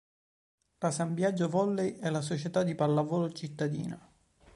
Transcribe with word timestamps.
La 0.79 0.89
San 0.89 1.13
Biagio 1.13 1.47
Volley 1.47 1.97
è 1.97 2.09
la 2.09 2.21
società 2.21 2.63
di 2.63 2.73
pallavolo 2.73 3.31
cittadina. 3.31 4.01